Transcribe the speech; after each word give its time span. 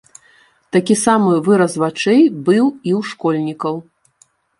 Такі 0.77 0.95
самы 1.01 1.33
выраз 1.47 1.75
вачэй 1.83 2.21
быў 2.47 2.63
і 2.87 2.91
ў 2.99 3.01
школьнікаў. 3.11 3.75